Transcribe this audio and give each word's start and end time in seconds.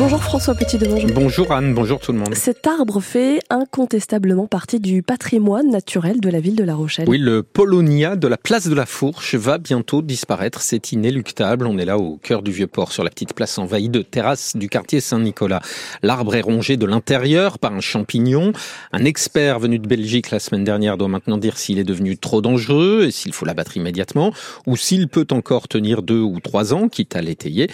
Bonjour 0.00 0.22
François 0.22 0.54
Petit 0.54 0.78
de 0.78 0.86
Bonjour. 0.86 1.10
Bonjour 1.12 1.52
Anne, 1.52 1.74
bonjour 1.74 2.00
tout 2.00 2.12
le 2.12 2.18
monde. 2.18 2.34
Cet 2.34 2.66
arbre 2.66 3.02
fait 3.02 3.38
incontestablement 3.50 4.46
partie 4.46 4.80
du 4.80 5.02
patrimoine 5.02 5.70
naturel 5.70 6.22
de 6.22 6.30
la 6.30 6.40
ville 6.40 6.56
de 6.56 6.64
La 6.64 6.74
Rochelle. 6.74 7.06
Oui, 7.06 7.18
le 7.18 7.42
Polonia 7.42 8.16
de 8.16 8.26
la 8.26 8.38
place 8.38 8.66
de 8.66 8.74
la 8.74 8.86
Fourche 8.86 9.34
va 9.34 9.58
bientôt 9.58 10.00
disparaître, 10.00 10.62
c'est 10.62 10.92
inéluctable. 10.92 11.66
On 11.66 11.76
est 11.76 11.84
là 11.84 11.98
au 11.98 12.16
cœur 12.16 12.40
du 12.40 12.50
vieux 12.50 12.66
port, 12.66 12.92
sur 12.92 13.04
la 13.04 13.10
petite 13.10 13.34
place 13.34 13.58
envahie 13.58 13.90
de 13.90 14.00
terrasses 14.00 14.56
du 14.56 14.70
quartier 14.70 15.00
Saint-Nicolas. 15.00 15.60
L'arbre 16.02 16.34
est 16.34 16.40
rongé 16.40 16.78
de 16.78 16.86
l'intérieur 16.86 17.58
par 17.58 17.74
un 17.74 17.80
champignon. 17.80 18.54
Un 18.92 19.04
expert 19.04 19.58
venu 19.58 19.78
de 19.78 19.86
Belgique 19.86 20.30
la 20.30 20.38
semaine 20.38 20.64
dernière 20.64 20.96
doit 20.96 21.08
maintenant 21.08 21.36
dire 21.36 21.58
s'il 21.58 21.78
est 21.78 21.84
devenu 21.84 22.16
trop 22.16 22.40
dangereux 22.40 23.04
et 23.06 23.10
s'il 23.10 23.34
faut 23.34 23.44
l'abattre 23.44 23.76
immédiatement 23.76 24.32
ou 24.66 24.78
s'il 24.78 25.08
peut 25.08 25.26
encore 25.30 25.68
tenir 25.68 26.00
deux 26.00 26.22
ou 26.22 26.40
trois 26.40 26.72
ans, 26.72 26.88
quitte 26.88 27.16
à 27.16 27.20
l'étayer. 27.20 27.68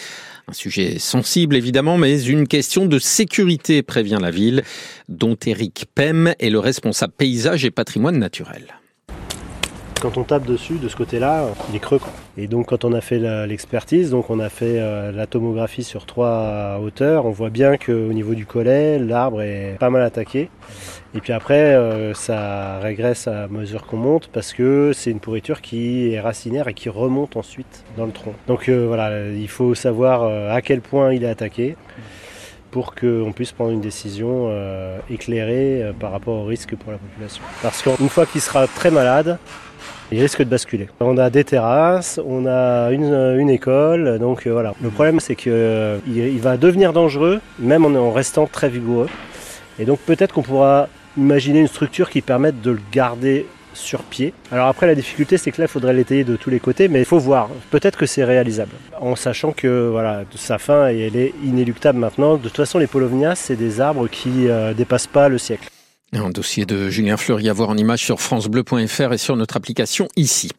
Un 0.49 0.53
sujet 0.53 1.01
sensible 1.01 1.57
évidemment, 1.57 1.99
mais 1.99 2.16
une 2.19 2.49
question 2.49 2.87
de 2.87 2.99
sécurité, 2.99 3.83
prévient 3.83 4.19
la 4.21 4.31
ville, 4.31 4.63
dont 5.09 5.37
Eric 5.47 5.87
Pem 5.95 6.35
est 6.39 6.51
le 6.51 6.59
responsable 6.59 7.13
paysage 7.17 7.65
et 7.65 7.71
patrimoine 7.71 8.19
naturel. 8.19 8.81
Quand 10.07 10.19
on 10.19 10.23
tape 10.23 10.45
dessus, 10.45 10.75
de 10.75 10.89
ce 10.89 10.95
côté-là, 10.95 11.49
il 11.69 11.75
est 11.75 11.81
creux. 11.81 11.99
Et 12.39 12.47
donc 12.47 12.67
quand 12.67 12.85
on 12.85 12.93
a 12.93 13.01
fait 13.01 13.19
l'expertise, 13.49 14.11
donc 14.11 14.31
on 14.31 14.39
a 14.39 14.49
fait 14.49 14.79
euh, 14.79 15.11
la 15.11 15.27
tomographie 15.27 15.83
sur 15.83 16.07
trois 16.07 16.79
hauteurs, 16.81 17.27
on 17.27 17.31
voit 17.31 17.51
bien 17.51 17.77
qu'au 17.77 18.13
niveau 18.13 18.37
du 18.37 18.47
collet, 18.47 19.01
l'arbre 19.01 19.43
est 19.43 19.75
pas 19.81 19.91
mal 19.91 20.03
attaqué. 20.03 20.49
Et 21.17 21.21
puis 21.21 21.33
après, 21.33 21.75
euh, 21.75 22.15
ça 22.15 22.79
régresse 22.79 23.27
à 23.27 23.49
mesure 23.49 23.85
qu'on 23.85 23.97
monte 23.97 24.29
parce 24.29 24.53
que 24.53 24.93
c'est 24.95 25.11
une 25.11 25.19
pourriture 25.19 25.61
qui 25.61 26.13
est 26.13 26.21
racinaire 26.21 26.69
et 26.69 26.75
qui 26.75 26.89
remonte 26.89 27.37
ensuite 27.37 27.85
dans 27.97 28.07
le 28.07 28.13
tronc. 28.13 28.35
Donc 28.47 28.69
euh, 28.69 28.85
voilà, 28.87 29.29
il 29.31 29.49
faut 29.49 29.75
savoir 29.75 30.23
à 30.53 30.63
quel 30.63 30.83
point 30.83 31.15
il 31.15 31.25
est 31.25 31.29
attaqué 31.29 31.77
pour 32.71 32.95
qu'on 32.95 33.33
puisse 33.35 33.51
prendre 33.51 33.73
une 33.73 33.81
décision 33.81 34.53
éclairée 35.11 35.93
par 35.99 36.13
rapport 36.13 36.37
au 36.37 36.45
risque 36.45 36.77
pour 36.77 36.93
la 36.93 36.99
population. 36.99 37.43
Parce 37.61 37.83
qu'une 37.83 38.09
fois 38.09 38.25
qu'il 38.25 38.41
sera 38.41 38.69
très 38.69 38.93
malade, 38.93 39.39
il 40.13 40.21
risque 40.21 40.41
de 40.41 40.49
basculer. 40.49 40.89
On 41.01 41.19
a 41.19 41.31
des 41.31 41.45
terrasses, 41.45 42.21
on 42.25 42.47
a 42.47 42.91
une, 42.91 43.51
école, 43.51 44.19
donc 44.19 44.47
euh, 44.47 44.53
voilà. 44.53 44.75
Le 44.83 44.91
problème 44.91 45.21
c'est 45.21 45.35
qu'il 45.35 45.53
euh, 45.53 45.99
il 46.07 46.41
va 46.41 46.57
devenir 46.57 46.93
dangereux, 46.93 47.41
même 47.59 47.85
en, 47.85 48.13
restant 48.13 48.47
très 48.47 48.69
vigoureux. 48.69 49.09
Et 49.79 49.85
donc 49.85 49.99
peut-être 50.01 50.33
qu'on 50.33 50.43
pourra 50.43 50.89
imaginer 51.17 51.61
une 51.61 51.69
structure 51.69 52.11
qui 52.11 52.21
permette 52.21 52.61
de 52.61 52.73
le 52.73 52.81
garder 52.93 53.47
sur 53.75 54.03
pied. 54.03 54.33
Alors 54.51 54.69
après 54.69 54.87
la 54.87 54.95
difficulté 54.95 55.37
c'est 55.37 55.51
que 55.51 55.61
là 55.61 55.67
il 55.67 55.71
faudrait 55.71 55.93
l'étayer 55.93 56.25
de 56.25 56.37
tous 56.37 56.51
les 56.51 56.61
côtés 56.61 56.89
mais 56.89 57.01
il 57.01 57.05
faut 57.05 57.19
voir, 57.19 57.49
peut-être 57.71 57.99
que 57.99 58.07
c'est 58.07 58.25
réalisable. 58.25 58.73
En 59.01 59.17
sachant 59.17 59.53
que 59.53 59.89
voilà, 59.91 60.25
sa 60.35 60.59
fin 60.59 60.89
elle 60.89 61.17
est 61.17 61.35
inéluctable 61.45 61.99
maintenant. 61.99 62.37
De 62.37 62.43
toute 62.43 62.57
façon 62.57 62.79
les 62.79 62.87
polovnias 62.87 63.35
c'est 63.35 63.57
des 63.57 63.81
arbres 63.81 64.09
qui 64.09 64.29
ne 64.29 64.51
euh, 64.51 64.75
dépassent 64.75 65.07
pas 65.07 65.29
le 65.29 65.39
siècle. 65.39 65.69
Un 66.13 66.31
dossier 66.31 66.67
de 66.67 66.89
Julien 66.89 67.17
Fleury 67.17 67.49
à 67.49 67.53
voir 67.53 67.69
en 67.69 67.77
image 67.77 68.05
sur 68.05 68.21
francebleu.fr 68.21 69.13
et 69.13 69.19
sur 69.19 69.37
notre 69.37 69.57
application 69.57 70.09
ici. 70.17 70.51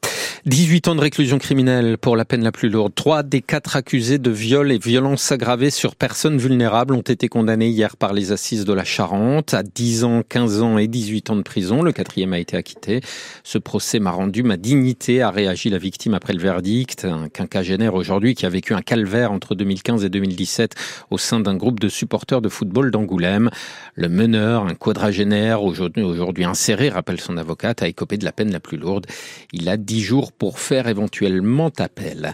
18 0.46 0.88
ans 0.88 0.96
de 0.96 1.02
réclusion 1.02 1.38
criminelle 1.38 1.98
pour 1.98 2.16
la 2.16 2.26
peine 2.26 2.44
la 2.44 2.52
plus 2.52 2.70
lourde. 2.70 2.94
Trois 2.96 3.24
des 3.24 3.42
quatre 3.42 3.76
accusés 3.76 4.18
de 4.18 4.32
viol 4.32 4.72
et 4.72 4.78
violences 4.78 5.32
aggravées 5.32 5.70
sur 5.70 5.96
personnes 5.96 6.38
vulnérables 6.38 6.94
ont 6.94 7.02
été 7.02 7.28
condamnés 7.28 7.70
hier 7.70 7.98
par 7.98 8.14
les 8.14 8.32
assises 8.32 8.66
de 8.66 8.74
la 8.74 8.84
Charente 8.84 9.54
à 9.54 9.64
10 9.64 10.04
ans, 10.04 10.24
15 10.28 10.62
ans 10.62 10.78
et 10.78 10.88
18 10.88 11.30
ans 11.30 11.36
de 11.36 11.42
prison. 11.42 11.82
Le 11.82 11.92
quatrième 11.92 12.34
a 12.34 12.40
été 12.40 12.58
acquitté. 12.58 13.02
Ce 13.44 13.58
procès 13.58 14.00
m'a 14.00 14.12
rendu 14.12 14.44
ma 14.44 14.58
dignité, 14.58 15.22
a 15.22 15.32
réagi 15.32 15.70
la 15.70 15.78
victime 15.78 16.14
après 16.14 16.34
le 16.34 16.40
verdict. 16.40 17.06
Un 17.06 17.30
quinquagénaire 17.30 17.94
aujourd'hui 17.94 18.36
qui 18.36 18.46
a 18.46 18.50
vécu 18.50 18.74
un 18.74 18.82
calvaire 18.82 19.32
entre 19.32 19.56
2015 19.56 20.04
et 20.06 20.10
2017 20.10 20.76
au 21.10 21.18
sein 21.18 21.40
d'un 21.40 21.56
groupe 21.56 21.80
de 21.80 21.90
supporters 21.90 22.42
de 22.42 22.50
football 22.50 22.92
d'Angoulême. 22.92 23.50
Le 23.96 24.10
meneur, 24.10 24.66
un 24.66 24.76
quadragénaire 24.76 25.64
aujourd'hui 25.64 26.46
inséré, 26.46 26.90
rappelle 26.90 27.20
son 27.20 27.38
avocate, 27.38 27.84
a 27.84 27.88
écopé 27.88 28.18
de 28.18 28.26
la 28.26 28.32
peine 28.32 28.52
la 28.52 28.60
plus 28.60 28.78
lourde. 28.78 29.06
Il 29.54 29.70
a 29.70 29.78
10 29.78 30.02
jours 30.02 30.17
pour 30.32 30.60
faire 30.60 30.88
éventuellement 30.88 31.72
appel. 31.78 32.34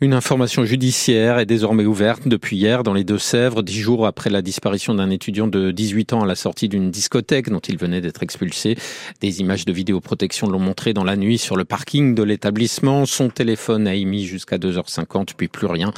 Une 0.00 0.14
information 0.14 0.64
judiciaire 0.64 1.38
est 1.38 1.46
désormais 1.46 1.84
ouverte 1.84 2.26
depuis 2.26 2.56
hier 2.56 2.82
dans 2.82 2.94
les 2.94 3.04
Deux-Sèvres, 3.04 3.62
dix 3.62 3.78
jours 3.78 4.06
après 4.06 4.30
la 4.30 4.42
disparition 4.42 4.94
d'un 4.94 5.10
étudiant 5.10 5.46
de 5.46 5.70
18 5.70 6.12
ans 6.12 6.22
à 6.22 6.26
la 6.26 6.34
sortie 6.34 6.68
d'une 6.68 6.90
discothèque 6.90 7.48
dont 7.48 7.60
il 7.60 7.78
venait 7.78 8.00
d'être 8.00 8.22
expulsé. 8.22 8.76
Des 9.20 9.40
images 9.40 9.64
de 9.64 9.72
vidéoprotection 9.72 10.46
l'ont 10.48 10.58
montré 10.58 10.92
dans 10.92 11.04
la 11.04 11.16
nuit 11.16 11.38
sur 11.38 11.56
le 11.56 11.64
parking 11.64 12.14
de 12.14 12.22
l'établissement. 12.22 13.06
Son 13.06 13.30
téléphone 13.30 13.86
a 13.86 13.94
émis 13.94 14.24
jusqu'à 14.24 14.58
2h50, 14.58 15.30
puis 15.36 15.48
plus 15.48 15.66
rien. 15.66 15.92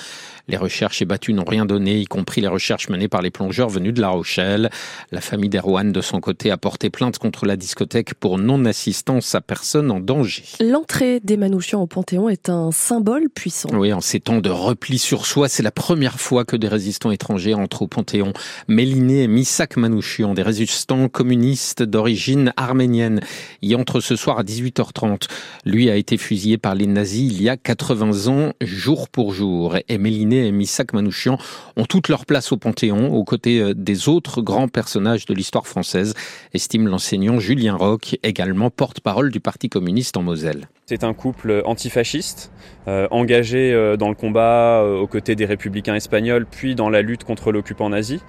Les 0.47 0.59
recherches 0.59 1.01
ébattues 1.01 1.33
n'ont 1.33 1.45
rien 1.45 1.65
donné, 1.65 1.99
y 1.99 2.05
compris 2.05 2.43
les 2.43 2.49
recherches 2.49 2.91
menées 2.91 3.09
par 3.09 3.23
les 3.23 3.31
plongeurs 3.31 3.71
venus 3.71 3.95
de 3.95 4.03
La 4.03 4.11
Rochelle. 4.11 4.69
La 5.11 5.23
famille 5.23 5.49
d'Erwan, 5.49 5.91
de 5.91 6.01
son 6.03 6.21
côté, 6.21 6.51
a 6.51 6.59
porté 6.59 6.91
plainte 6.91 7.19
contre 7.19 7.47
la 7.47 7.57
discothèque 7.57 8.13
pour 8.15 8.37
non-assistance 8.37 9.35
à 9.35 9.41
personne 9.41 9.91
en 9.91 10.01
danger. 10.01 10.45
L'entrée 10.61 11.21
des 11.25 11.39
Manouchians 11.39 11.81
au 11.81 11.87
Panthéon 11.87 12.29
est 12.29 12.51
un 12.51 12.71
symbole 12.71 13.31
puissant. 13.31 13.71
Oui, 13.73 13.95
en 13.95 14.03
ces 14.03 14.21
temps 14.21 14.41
de 14.41 14.51
repli 14.51 14.99
sur 14.99 15.25
soi, 15.25 15.49
c'est 15.49 15.63
la 15.63 15.71
première 15.71 16.21
fois 16.21 16.45
que 16.45 16.55
des 16.55 16.69
résistants 16.69 17.11
étrangers 17.11 17.55
entrent 17.55 17.83
au 17.83 17.89
Panthéon. 17.89 18.35
Méliné 18.69 19.23
et 19.23 19.27
Misak 19.27 19.79
Manouchian, 19.79 20.35
des 20.35 20.43
résistants 20.43 21.09
communistes 21.09 21.83
d'origine 21.83 22.53
arménienne, 22.59 23.21
y 23.63 23.75
entrent 23.75 24.01
ce 24.01 24.17
soir 24.17 24.39
à 24.39 24.43
18h30. 24.43 25.29
Lui 25.65 25.89
a 25.89 25.97
été 25.97 26.19
fusillé 26.19 26.59
par 26.59 26.75
les 26.75 26.87
nazis 26.87 27.33
il 27.33 27.43
y 27.43 27.49
a 27.49 27.57
80 27.57 28.29
ans, 28.29 28.53
jour 28.61 29.09
pour 29.09 29.33
jour. 29.33 29.77
Et 29.89 29.97
Méliné 29.97 30.47
et 30.47 30.53
Missak 30.53 30.93
Manouchian 30.93 31.39
ont 31.77 31.87
toute 31.87 32.09
leur 32.09 32.27
place 32.27 32.53
au 32.53 32.59
Panthéon, 32.59 33.15
aux 33.15 33.25
côtés 33.25 33.61
euh, 33.61 33.73
des 33.75 34.11
autres 34.11 34.43
grands 34.43 34.69
personnages 34.69 35.25
de 35.25 35.33
l'histoire 35.33 35.67
française, 35.67 36.13
estime 36.53 36.87
l'enseignant 36.87 37.41
Julien 37.41 37.77
Roch, 37.77 38.15
également 38.23 38.69
porte-parole 38.69 39.31
du 39.31 39.41
Parti 39.41 39.71
communiste 39.71 40.19
en 40.19 40.23
Moselle. 40.23 40.69
C'est 40.87 41.03
un 41.03 41.15
couple 41.15 41.63
antifasciste, 41.65 42.53
euh, 42.89 43.09
engagé 43.11 43.73
euh, 43.73 43.97
dans 43.97 44.11
le 44.11 44.15
combat 44.15 44.85
aux 44.85 45.07
côtés 45.07 45.35
des 45.35 45.47
républicains 45.47 45.95
espagnols, 45.95 46.45
puis 46.45 46.75
dans 46.75 46.91
la 46.91 47.01
lutte 47.01 47.25
contre 47.25 47.53
l'occupant 47.53 47.89
nazi. 47.89 48.23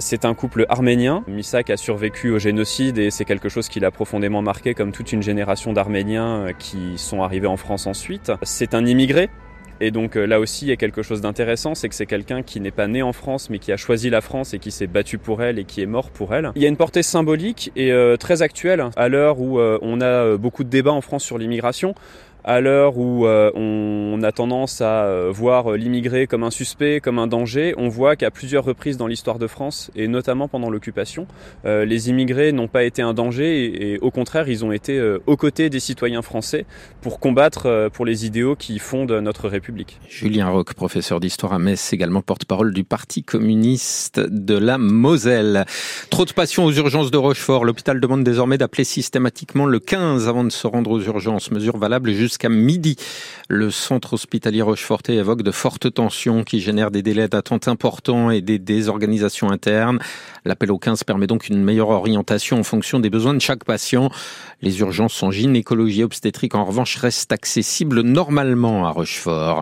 c'est 0.00 0.24
un 0.24 0.32
couple 0.34 0.64
arménien. 0.70 1.22
Misak 1.28 1.68
a 1.68 1.76
survécu 1.76 2.30
au 2.30 2.38
génocide 2.38 2.96
et 2.96 3.10
c'est 3.10 3.26
quelque 3.26 3.50
chose 3.50 3.68
qui 3.68 3.78
l'a 3.78 3.90
profondément 3.90 4.40
marqué, 4.40 4.72
comme 4.72 4.92
toute 4.92 5.12
une 5.12 5.22
génération 5.22 5.74
d'Arméniens 5.74 6.48
qui 6.58 6.96
sont 6.96 7.22
arrivés 7.22 7.46
en 7.46 7.58
France 7.58 7.86
ensuite. 7.86 8.32
C'est 8.42 8.74
un 8.74 8.86
immigré 8.86 9.28
et 9.80 9.90
donc 9.90 10.16
euh, 10.16 10.24
là 10.26 10.40
aussi, 10.40 10.66
il 10.66 10.68
y 10.68 10.72
a 10.72 10.76
quelque 10.76 11.02
chose 11.02 11.20
d'intéressant, 11.20 11.74
c'est 11.74 11.88
que 11.88 11.94
c'est 11.94 12.06
quelqu'un 12.06 12.42
qui 12.42 12.60
n'est 12.60 12.70
pas 12.70 12.86
né 12.86 13.02
en 13.02 13.12
France, 13.12 13.50
mais 13.50 13.58
qui 13.58 13.72
a 13.72 13.76
choisi 13.76 14.10
la 14.10 14.20
France 14.20 14.54
et 14.54 14.58
qui 14.58 14.70
s'est 14.70 14.86
battu 14.86 15.18
pour 15.18 15.42
elle 15.42 15.58
et 15.58 15.64
qui 15.64 15.82
est 15.82 15.86
mort 15.86 16.10
pour 16.10 16.34
elle. 16.34 16.52
Il 16.54 16.62
y 16.62 16.66
a 16.66 16.68
une 16.68 16.76
portée 16.76 17.02
symbolique 17.02 17.72
et 17.76 17.92
euh, 17.92 18.16
très 18.16 18.42
actuelle 18.42 18.84
à 18.96 19.08
l'heure 19.08 19.40
où 19.40 19.58
euh, 19.58 19.78
on 19.82 20.00
a 20.00 20.36
beaucoup 20.36 20.64
de 20.64 20.68
débats 20.68 20.92
en 20.92 21.00
France 21.00 21.24
sur 21.24 21.38
l'immigration 21.38 21.94
à 22.44 22.60
l'heure 22.60 22.98
où 22.98 23.26
euh, 23.26 23.50
on 23.54 24.22
a 24.22 24.32
tendance 24.32 24.80
à 24.80 25.04
euh, 25.04 25.30
voir 25.32 25.72
l'immigré 25.72 26.26
comme 26.26 26.42
un 26.42 26.50
suspect, 26.50 27.00
comme 27.00 27.18
un 27.18 27.26
danger, 27.26 27.74
on 27.76 27.88
voit 27.88 28.16
qu'à 28.16 28.30
plusieurs 28.30 28.64
reprises 28.64 28.96
dans 28.96 29.06
l'histoire 29.06 29.38
de 29.38 29.46
France, 29.46 29.90
et 29.94 30.08
notamment 30.08 30.48
pendant 30.48 30.70
l'occupation, 30.70 31.26
euh, 31.64 31.84
les 31.84 32.10
immigrés 32.10 32.52
n'ont 32.52 32.68
pas 32.68 32.84
été 32.84 33.02
un 33.02 33.14
danger 33.14 33.92
et, 33.92 33.98
au 33.98 34.10
contraire, 34.10 34.48
ils 34.48 34.64
ont 34.64 34.72
été 34.72 35.00
aux 35.26 35.36
côtés 35.36 35.70
des 35.70 35.80
citoyens 35.80 36.22
français 36.22 36.66
pour 37.00 37.20
combattre 37.20 37.88
pour 37.92 38.04
les 38.04 38.26
idéaux 38.26 38.56
qui 38.56 38.78
fondent 38.78 39.12
notre 39.12 39.48
République. 39.48 39.98
Julien 40.08 40.48
Roch, 40.48 40.74
professeur 40.74 41.20
d'histoire 41.20 41.52
à 41.52 41.58
Metz, 41.58 41.92
également 41.92 42.22
porte-parole 42.22 42.72
du 42.72 42.84
Parti 42.84 43.22
communiste 43.22 44.20
de 44.20 44.56
la 44.56 44.78
Moselle. 44.78 45.64
Trop 46.10 46.24
de 46.24 46.32
passion 46.32 46.64
aux 46.64 46.72
urgences 46.72 47.10
de 47.10 47.16
Rochefort. 47.16 47.64
L'hôpital 47.64 48.00
demande 48.00 48.24
désormais 48.24 48.58
d'appeler 48.58 48.84
systématiquement 48.84 49.66
le 49.66 49.78
15 49.78 50.28
avant 50.28 50.44
de 50.44 50.50
se 50.50 50.66
rendre 50.66 50.90
aux 50.90 51.00
urgences. 51.00 51.50
Mesure 51.50 51.76
valable 51.76 52.12
juste 52.12 52.31
jusqu'à 52.32 52.48
midi. 52.48 52.96
Le 53.48 53.70
centre 53.70 54.14
hospitalier 54.14 54.62
Rocheforté 54.62 55.16
évoque 55.16 55.42
de 55.42 55.50
fortes 55.50 55.92
tensions 55.92 56.44
qui 56.44 56.60
génèrent 56.60 56.90
des 56.90 57.02
délais 57.02 57.28
d'attente 57.28 57.68
importants 57.68 58.30
et 58.30 58.40
des 58.40 58.58
désorganisations 58.58 59.50
internes. 59.50 59.98
L'appel 60.46 60.72
au 60.72 60.78
15 60.78 61.04
permet 61.04 61.26
donc 61.26 61.48
une 61.48 61.62
meilleure 61.62 61.90
orientation 61.90 62.58
en 62.58 62.62
fonction 62.62 63.00
des 63.00 63.10
besoins 63.10 63.34
de 63.34 63.40
chaque 63.40 63.64
patient. 63.64 64.08
Les 64.62 64.80
urgences 64.80 65.22
en 65.22 65.30
gynécologie 65.30 66.00
et 66.00 66.04
obstétrique, 66.04 66.54
en 66.54 66.64
revanche, 66.64 66.96
restent 66.96 67.32
accessibles 67.32 68.00
normalement 68.00 68.86
à 68.86 68.90
Rochefort. 68.90 69.60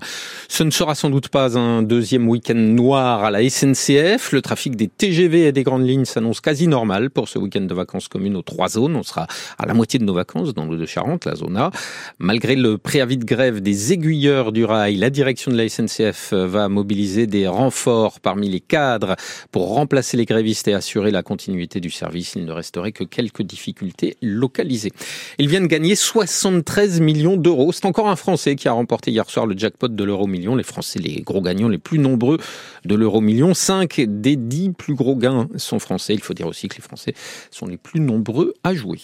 Ce 0.49 0.63
ne 0.63 0.71
sera 0.71 0.95
sans 0.95 1.11
doute 1.11 1.29
pas 1.29 1.59
un 1.59 1.83
deuxième 1.83 2.29
week-end 2.29 2.55
noir 2.55 3.25
à 3.25 3.33
la 3.33 3.49
SNCF. 3.49 4.31
Le 4.31 4.41
trafic 4.41 4.77
des 4.77 4.87
TGV 4.87 5.49
et 5.49 5.53
des 5.53 5.65
grandes 5.65 5.87
lignes 5.87 6.05
s'annonce 6.05 6.41
quasi 6.41 6.69
normal 6.69 7.11
pour 7.11 7.29
ce 7.29 7.41
week-end 7.41 7.63
de 7.63 7.75
vacances 7.75 8.07
communes 8.07 8.37
aux 8.37 8.43
trois 8.43 8.69
zones. 8.69 8.95
On 8.95 9.03
sera 9.03 9.27
à 9.59 9.67
la 9.67 9.75
moitié 9.75 9.99
de 9.99 10.05
nos 10.05 10.15
vacances 10.15 10.55
dans 10.55 10.67
le 10.67 10.77
de 10.77 10.87
Charente, 10.87 11.25
la 11.25 11.35
zone 11.35 11.57
A. 11.57 11.73
Malgré 12.21 12.55
le 12.61 12.77
préavis 12.77 13.17
de 13.17 13.25
grève 13.25 13.61
des 13.61 13.93
aiguilleurs 13.93 14.53
du 14.53 14.65
rail, 14.65 14.97
la 14.97 15.09
direction 15.09 15.51
de 15.51 15.57
la 15.57 15.69
SNCF 15.69 16.35
va 16.35 16.69
mobiliser 16.69 17.27
des 17.27 17.49
renforts 17.49 18.21
parmi 18.21 18.51
les 18.51 18.61
cadres 18.61 19.17
pour 19.51 19.69
remplacer 19.69 20.17
les 20.19 20.27
grévistes 20.27 20.69
et 20.69 20.75
assurer 20.75 21.11
la 21.11 21.23
continuité 21.23 21.81
du 21.81 21.91
service. 21.91 22.35
Il 22.37 22.45
ne 22.45 22.53
resterait 22.53 22.93
que 22.93 23.05
quelques 23.05 23.43
difficultés 23.43 24.17
localisées. 24.21 24.93
Ils 25.39 25.49
viennent 25.49 25.69
gagner 25.69 25.95
73 25.97 27.01
millions 27.01 27.39
d'euros. 27.39 27.73
C'est 27.73 27.87
encore 27.87 28.09
un 28.09 28.17
Français 28.17 28.57
qui 28.57 28.69
a 28.69 28.73
remporté 28.73 29.11
hier 29.11 29.29
soir 29.31 29.47
le 29.47 29.57
jackpot 29.57 29.89
de 29.89 30.05
l'euro 30.05 30.27
million. 30.27 30.55
Les 30.55 30.63
Français, 30.63 30.99
les 30.99 31.23
gros 31.23 31.41
gagnants 31.41 31.69
les 31.69 31.79
plus 31.79 31.99
nombreux 31.99 32.39
de 32.85 32.95
l'euro 32.95 33.23
million. 33.23 33.55
Cinq 33.55 34.01
des 34.07 34.37
dix 34.37 34.71
plus 34.71 34.95
gros 34.95 35.17
gains 35.17 35.49
sont 35.57 35.79
français. 35.79 36.13
Il 36.13 36.21
faut 36.21 36.35
dire 36.35 36.47
aussi 36.47 36.69
que 36.69 36.77
les 36.77 36.83
Français 36.83 37.15
sont 37.51 37.67
les 37.67 37.79
plus 37.79 38.01
nombreux 38.01 38.53
à 38.65 38.75
jouer. 38.75 39.01